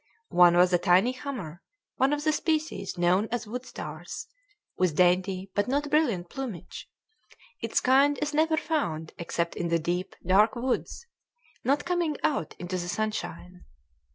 One 0.29 0.55
was 0.57 0.73
a 0.73 0.79
tiny 0.79 1.11
hummer, 1.11 1.61
one 1.97 2.11
of 2.11 2.23
the 2.23 2.31
species 2.31 2.97
known 2.97 3.27
as 3.31 3.45
woodstars, 3.45 4.25
with 4.75 4.95
dainty 4.95 5.51
but 5.53 5.67
not 5.67 5.91
brilliant 5.91 6.27
plumage; 6.27 6.89
its 7.61 7.79
kind 7.81 8.17
is 8.19 8.33
never 8.33 8.57
found 8.57 9.13
except 9.19 9.55
in 9.55 9.67
the 9.67 9.77
deep, 9.77 10.15
dark 10.25 10.55
woods, 10.55 11.05
not 11.63 11.85
coming 11.85 12.17
out 12.23 12.55
into 12.57 12.77
the 12.77 12.89
sunshine. 12.89 13.63